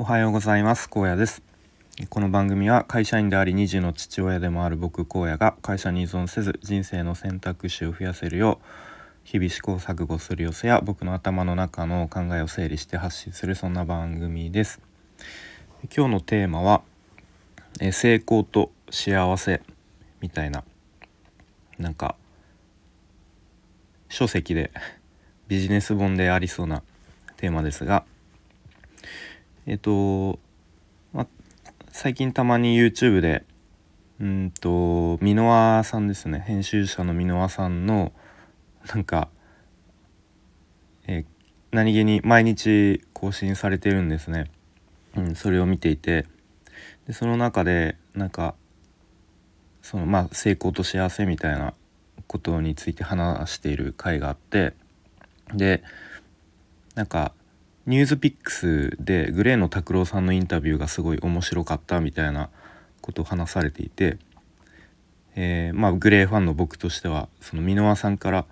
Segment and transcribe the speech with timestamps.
[0.00, 0.88] おはようございます。
[0.88, 1.42] 高野です。
[2.08, 8.66] この番組は会社員であり2児の父親でもある僕荒野が会社に依存せず人生の選択肢を増やせるよう
[9.24, 14.80] 日々試行錯誤する様子や僕の頭の中の考えを整理して発信するそんな番組です。
[15.92, 16.82] 今日のテーマは
[17.80, 19.62] え成功と幸せ
[20.20, 20.62] みたいな
[21.76, 22.14] なんか
[24.08, 24.70] 書籍で
[25.48, 26.84] ビジネス本でありそうな
[27.36, 28.04] テーマですが
[29.68, 30.38] えっと、
[31.12, 31.26] ま、
[31.92, 33.44] 最近たまに YouTube で
[34.18, 36.40] うんと箕輪さんですね。
[36.40, 38.12] 編集者の箕輪さんの
[38.88, 39.28] なんか、
[41.06, 41.26] え、
[41.70, 44.50] 何気に毎日更新されてるんですね、
[45.14, 46.24] うん、それを見ていて。
[47.06, 48.54] でその中でなんか
[49.82, 51.74] そのまあ成功と幸せみたいな
[52.26, 54.72] ことについて話している回があって。
[55.52, 55.82] で
[56.94, 57.34] なんか
[57.88, 62.50] ニュースピックスでグレーの拓郎さんのインタビューがすごい面白かったみたいな
[63.00, 64.18] ことを話されていて、
[65.34, 68.44] えー、まあグレーファンの僕としてはその箕輪さんから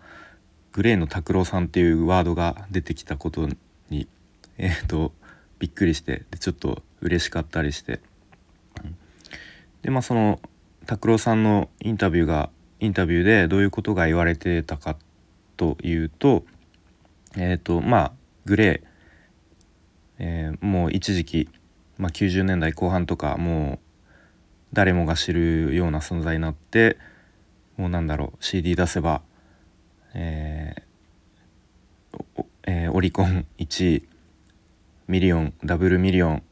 [0.73, 3.47] グレーの拓郎さんっていうワードが出てきたこと
[3.91, 4.09] に
[4.59, 5.13] えーと、
[5.59, 8.01] びっくりしてでちょっと嬉しかったりして、
[9.83, 10.41] でまあその
[10.87, 14.97] 拓郎さんのインタビューがインタビューでどういうことが言われてたか
[15.57, 16.45] というと
[17.37, 18.13] えっ、ー、とまあ
[18.47, 18.86] グレー
[20.19, 21.49] えー、もう一時期、
[21.99, 23.79] まあ、90年代後半とかもう
[24.73, 26.99] 誰もが知るような存在になって
[27.77, 29.23] もうなんだろう CD 出せば、
[30.15, 30.87] えー
[32.67, 34.09] えー、オリコン1位
[35.09, 36.43] ミリオンダブルミリオン、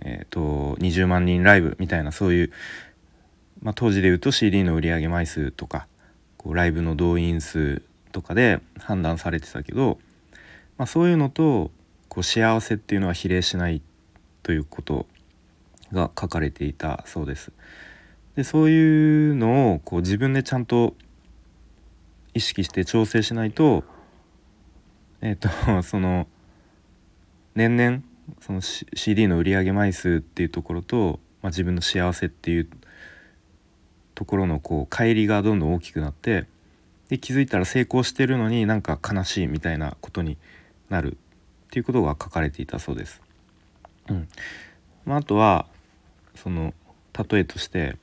[0.00, 2.52] えーと、20万人ライブみたいなそういう、
[3.60, 5.86] まあ、当時で言うと CD の売り上げ枚数とか
[6.38, 9.98] こうライブの動員数とかで判断されてたけど、
[10.78, 11.70] まあ、そういうのと
[12.14, 13.82] こう幸せっていうのは比例しない
[14.44, 15.06] ということ
[15.92, 17.50] が書かれていたそうです。
[18.36, 20.94] でそういうのをこう自分でちゃんと
[22.32, 23.82] 意識して調整しないと
[25.22, 26.28] えっ、ー、とその
[27.56, 28.02] 年々
[28.40, 32.68] その CD の売り上げ枚数っていうところと、まあ、自分の幸せっていう
[34.14, 36.46] ところのこう乖離がどんどん大きくなって
[37.08, 40.38] で気づいたら成功してるのになんか悲しいみたいなことに
[40.88, 41.18] なる
[41.74, 43.20] っていうことが書かれていたそうです。
[44.08, 44.28] うん
[45.04, 45.66] まあ、あとは
[46.36, 46.72] その
[47.30, 47.96] 例えとして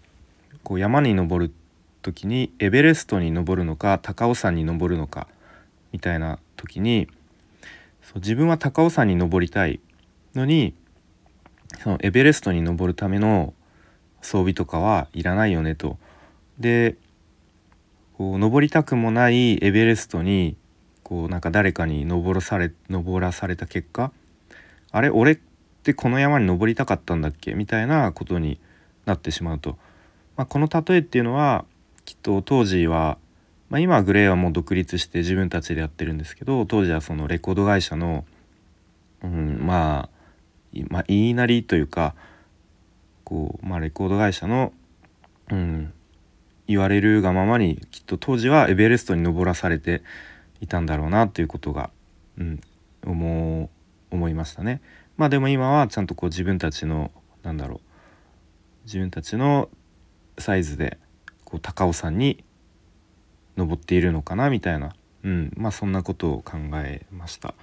[0.61, 1.53] こう山に登る
[2.01, 5.29] 時にエベレストに登るのか高尾山に登るのか
[5.93, 7.07] みたいな時に
[8.01, 9.79] そう自分は高尾山に登りたい
[10.35, 10.73] のに
[11.81, 13.53] そのエベレストに登るための
[14.21, 15.97] 装備とかはいらないよねと。
[16.59, 16.97] で
[18.17, 20.57] こう登りたくもないエベレストに
[21.11, 24.13] こうなんか誰かに登らされ登らされた結果
[24.94, 25.39] あれ俺っ
[25.83, 27.53] てこの山に登りたかったんだっけ？
[27.53, 28.61] みたいなことに
[29.05, 29.77] なってしまうと、
[30.38, 31.66] まあ、この例えっていうのは
[32.05, 33.17] きっと当時は、
[33.69, 38.23] まあ、今はグレーはもう独立して自分たちでやってるんですけど当時はそのレコード会社の、
[39.22, 40.07] うん、ま
[40.73, 42.16] あ、まあ、言いなりというか
[43.25, 44.72] こう、まあ、レコード会社の、
[45.49, 45.91] うん、
[46.69, 50.03] 言われるがままにきっと当時はエベレストに登らされて
[50.61, 51.89] いたんだろうなということが、
[52.38, 52.61] うん、
[53.05, 53.69] 思
[54.11, 54.81] 思いましたね。
[55.17, 57.11] まあでも今はちゃんとこう自分たちの
[57.44, 57.79] なんだろう
[58.85, 59.69] 自分たちの
[60.38, 60.97] サイズで
[61.44, 62.44] こう高尾山に
[63.57, 67.53] 登っているのかなみたいな、うん、まあそんなことを考えました。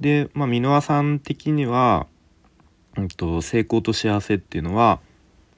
[0.00, 2.06] で、まあ、箕輪さん的には、
[2.96, 4.98] うんと、成功と幸せっていうのは、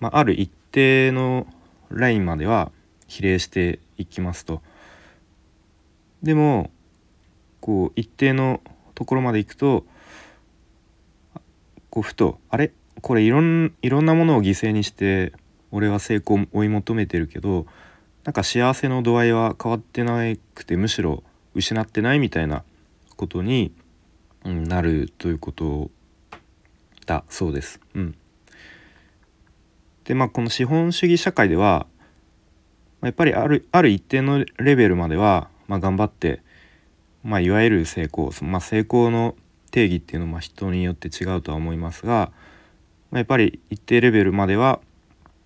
[0.00, 1.46] まあ、ある一定の
[1.90, 2.72] ラインまでは
[3.06, 4.60] 比例していきますと。
[6.22, 6.70] でも
[7.60, 8.60] こう一定の
[8.94, 9.84] ところまで行くと
[11.90, 12.72] こうふとあれ？
[13.00, 15.32] これいろんいろんなものを犠牲にして
[15.70, 17.66] 俺は成功を追い求めてるけど
[18.24, 20.22] なんか幸せの度合いは変わってな
[20.54, 21.24] くてむしろ
[21.54, 22.62] 失ってないみたいな
[23.16, 23.72] ことに、
[24.44, 25.90] なるということ
[27.06, 27.80] だそうです。
[27.94, 28.14] うん、
[30.04, 31.86] でまあこの資本主義社会では
[33.02, 36.42] やっぱりあるある一定のレベルまではまあ、頑張って、
[37.24, 39.34] まあ、いわゆる成功、まあ、成功の
[39.70, 42.30] 定義っていうのは人によって違うとは思いますが、
[43.10, 44.80] まあ、やっぱり一定レベルまでは、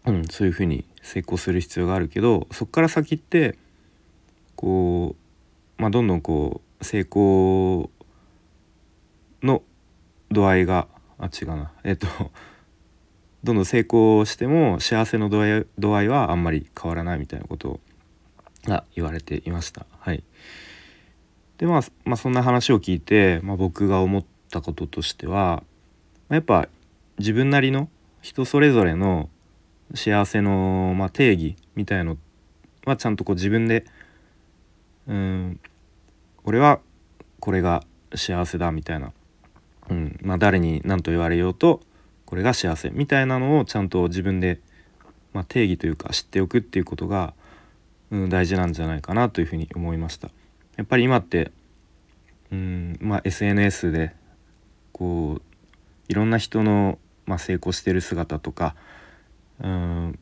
[0.04, 3.56] うん、そういうふうに成功する必要があるけどそこから先って
[4.56, 5.14] こ
[5.78, 7.88] う、まあ、どんどんこう成功
[9.44, 9.62] の
[10.32, 10.88] 度合いが
[11.20, 11.70] あ違うな。
[11.84, 12.08] えっと
[13.44, 17.80] どんどん成功しても幸せの度合い度合いはあんまり変わらないみたいなことを
[18.66, 19.86] が言われていました。
[19.98, 20.22] はい、
[21.58, 25.62] で、まあ、まあそんな話を聞いて、まあ、僕が思ったこととしては
[26.28, 26.68] まやっぱ
[27.18, 27.88] 自分なりの
[28.22, 29.28] 人それぞれの
[29.94, 32.16] 幸せの、まあ、定義みたいの
[32.84, 33.84] はちゃんとこう自分で
[35.06, 35.60] うん
[36.44, 36.80] 俺は
[37.40, 37.84] これが
[38.14, 39.12] 幸せだみたいな、
[39.90, 41.80] うんまあ、誰に何と言われようと
[42.26, 44.60] これが幸せみたいなのをちゃんと自分で、
[45.32, 47.34] まあ、定義というか知っておくっていうことが、
[48.16, 50.30] うん、大事なんじゃないかなというふうに思いました。
[50.76, 51.52] やっぱり今って
[52.50, 54.14] うんまあ SNS で
[54.92, 55.42] こう
[56.08, 58.74] いろんな人の、まあ、成功してる姿とか
[59.62, 60.18] うん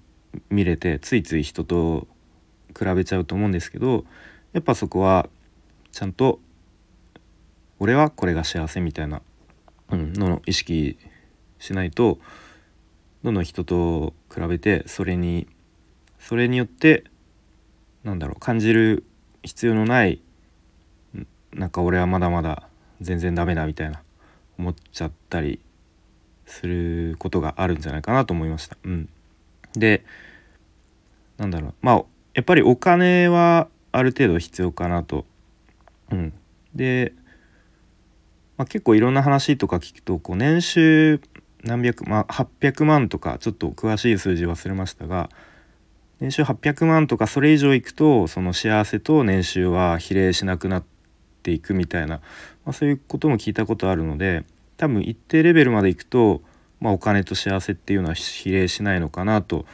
[0.50, 2.06] 見れてついつい人と
[2.76, 4.04] 比べちゃうと思うんですけど
[4.52, 5.28] やっぱそこは
[5.92, 6.40] ちゃんと
[7.78, 9.22] 俺はこれが幸せみたいな、
[9.90, 10.98] うん、の意識
[11.58, 12.18] しないと
[13.22, 15.46] どんどん人と比べてそれに
[16.18, 17.04] それによって
[18.04, 19.04] なんだろう感じる
[19.42, 20.20] 必要のない
[21.52, 22.68] なんか俺はまだまだ
[23.00, 24.02] 全然ダメだみたいな
[24.58, 25.60] 思っちゃったり
[26.46, 28.76] することがあるんじゃないかなと思いました。
[28.84, 29.08] うん、
[29.74, 30.04] で
[31.38, 32.04] なんだろうまあ
[32.34, 35.24] やっぱりお金はある程度必要かなと。
[36.10, 36.32] うん、
[36.74, 37.14] で、
[38.56, 41.20] まあ、結構いろんな話とか聞くとこう年収
[41.62, 45.30] 何百まあ800万とかちょっと詳しい数字忘れましたが
[46.24, 50.84] 年収800万とかそれ以上いくとその幸せと年収は比例しなくなっ
[51.42, 52.22] ていくみたいな、
[52.64, 54.42] まあ、そういうことも聞いたことあるので
[54.78, 56.40] 多分一定レベルまでいくと、
[56.80, 59.66] まあ、お金と幸せっていうのは比例しないのかなと、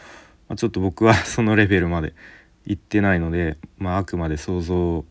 [0.48, 2.14] まあ、ちょっと僕は そのレベルまで
[2.66, 5.04] 行ってないので、まあ、あくまで想像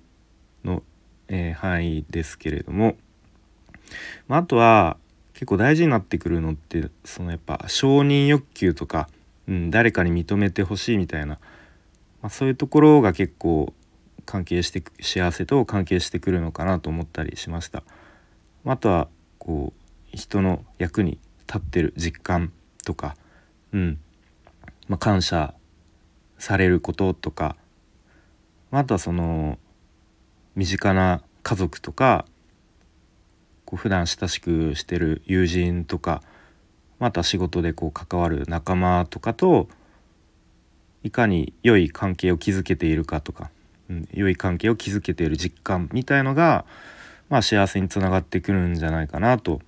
[0.65, 0.83] の、
[1.29, 2.97] えー、範囲ですけれども、
[4.27, 4.97] まあ、あとは
[5.31, 9.07] 結構大事になってくるのってそのやっぱ承認欲求とか、
[9.49, 11.39] うん、誰かに認めてほしいみたいな、
[12.21, 13.73] まあ、そういうところが結構
[14.25, 17.83] 関係して幸せと関係してくるのかなと思ったりしました。
[18.63, 19.07] あとは
[19.39, 21.17] こう人の役に
[21.47, 22.53] 立ってる実感
[22.85, 23.15] とか、
[23.73, 23.99] うん。
[24.87, 25.55] まあ、感謝
[26.37, 27.55] されることとか。
[28.71, 29.57] あとはその
[30.55, 32.25] 身近な家族とか
[33.65, 36.21] こう普段親しくしてる友人とか
[36.99, 39.67] また仕事でこう関わる仲間とかと
[41.03, 43.49] いかに良い関係を築けているかとか、
[43.89, 46.65] うん、良い関係を築けている実感みたいのが、
[47.29, 49.61] まあ、幸せにつながってくるんじゃないかなと、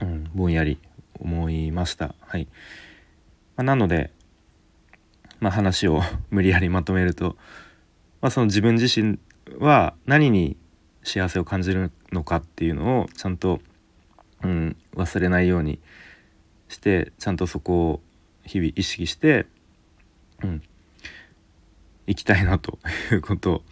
[0.00, 0.78] うん、ぼんやり
[1.18, 2.14] 思いました。
[2.20, 2.46] はい
[3.56, 4.10] まあ、なので
[5.40, 7.36] まあ、話を 無理やりまとめると、
[8.20, 9.18] まあ、その自分自身
[9.58, 10.56] は何に
[11.02, 13.60] 幸せを感じるのかっていうのをちゃんと、
[14.42, 15.80] うん、忘れないように
[16.70, 18.00] してちゃんとそこを
[18.46, 19.44] 日々意識して、
[20.42, 20.62] うん、
[22.06, 22.78] 生きたいなと
[23.12, 23.62] いうことを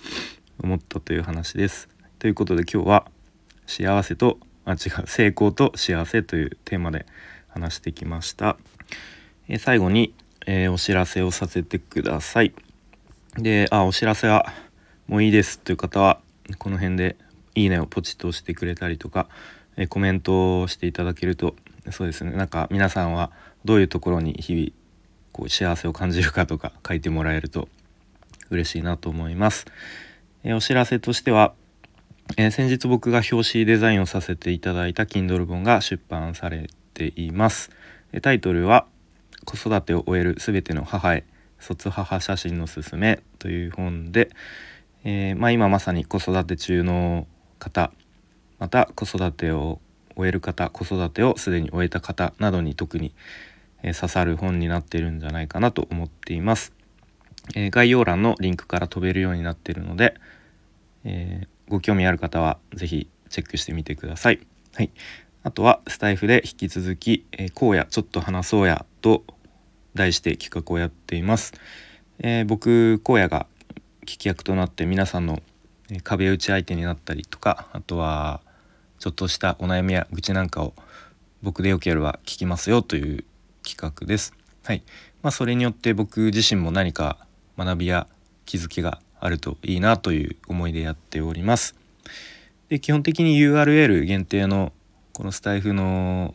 [0.62, 1.88] 思ったという話です。
[2.18, 3.06] ということで今日は
[3.66, 7.06] 幸せとあ違う成功と幸せというテーマで
[7.48, 8.58] 話してきました。
[9.48, 10.12] え最後に
[10.50, 12.54] えー、お知らせをさせてください。
[13.36, 14.46] で、あ、お知らせは
[15.06, 16.20] もういいですという方は、
[16.56, 17.16] この辺で
[17.54, 19.28] いいねをポチッと押してくれたりとか、
[19.76, 21.54] えー、コメントをしていただけると、
[21.90, 23.30] そうですね、なんか皆さんは
[23.64, 24.68] どういうところに日々
[25.32, 27.68] こう幸せを感じるかとか書いてもらえると
[28.50, 29.66] 嬉しいなと思います。
[30.44, 31.54] えー、お知らせとしては、
[32.36, 37.70] えー、先日僕が表紙デザインをさせていただいた Kindle 本が出版されています。
[38.22, 38.86] タイトルは
[39.44, 41.24] 子育てを終える全ての母へ
[41.58, 44.30] 卒母写真のすすめという本で、
[45.04, 47.26] えー、まあ、今まさに子育て中の
[47.58, 47.92] 方
[48.58, 49.80] また子育てを
[50.18, 53.14] 終える方子育てをすでに終えた方などに特に、
[53.82, 56.72] え、刺さる本になってるんじゃないかなと思っています、
[57.54, 60.14] えー、概要欄のリンクから飛べるようになってるので、
[61.04, 64.40] えご興味ある方は是非チェックしてみてください。
[64.74, 64.90] はい、
[65.42, 69.24] あとはスタイフで引き続き「えー、こうやちょっと話そうや」と
[69.94, 71.52] 題して企画をやっています。
[72.20, 73.46] えー、僕荒野が
[74.02, 75.40] 聞き役となって皆さんの
[76.02, 78.40] 壁打ち相手になったりとかあとは
[78.98, 80.74] ちょっとしたお悩みや愚痴なんかを
[81.42, 83.24] 僕でよければ聞きますよという
[83.64, 84.34] 企画です。
[84.64, 84.82] はい
[85.22, 87.18] まあ、それによって僕自身も何か
[87.56, 88.06] 学びや
[88.44, 91.74] 気づきがあるといいなという思いでやっております。
[92.68, 94.72] で基本的に URL 限定の
[95.12, 96.34] このスタイフの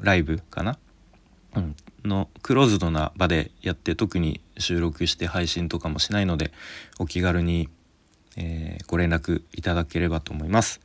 [0.00, 0.78] ライブかな、
[1.54, 6.52] うん、のクローズドな場でやって特に収録して配信とかもしないので
[6.98, 7.68] お気軽に、
[8.36, 10.80] えー、ご連絡いただければと思います。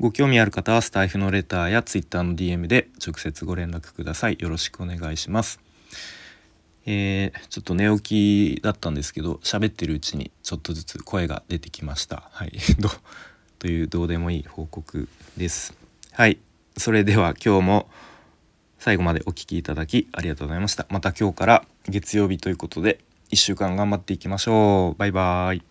[0.00, 4.38] ご興味ある方はスタイフのレターや Twitter の DM で直接ご連絡ください。
[4.40, 5.60] よろしくお願いします。
[6.86, 12.30] えー、ちょっと寝起きだったんですけど喋ってるうちにちょっとずつ声が出てきました。
[12.32, 12.52] はい、
[13.60, 15.74] というどうでもいい報告です。
[16.12, 16.38] はい
[16.78, 17.90] それでは今日も
[18.78, 23.00] 最後までお聴きいただきありがとうございましたまた今日から月曜日ということで
[23.32, 25.69] 1週間頑張っていきましょうバイバーイ